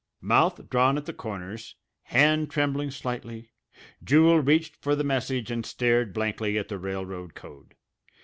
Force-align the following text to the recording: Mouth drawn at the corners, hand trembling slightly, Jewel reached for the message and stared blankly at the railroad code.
Mouth 0.19 0.67
drawn 0.67 0.97
at 0.97 1.05
the 1.05 1.13
corners, 1.13 1.75
hand 2.05 2.49
trembling 2.49 2.89
slightly, 2.89 3.51
Jewel 4.03 4.39
reached 4.39 4.75
for 4.77 4.95
the 4.95 5.03
message 5.03 5.51
and 5.51 5.63
stared 5.63 6.11
blankly 6.11 6.57
at 6.57 6.69
the 6.69 6.79
railroad 6.79 7.35
code. 7.35 7.75